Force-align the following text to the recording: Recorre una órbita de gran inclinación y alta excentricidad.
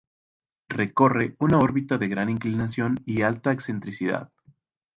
Recorre 0.69 1.35
una 1.37 1.59
órbita 1.59 1.99
de 1.99 2.07
gran 2.07 2.27
inclinación 2.27 3.03
y 3.05 3.21
alta 3.21 3.51
excentricidad. 3.51 4.31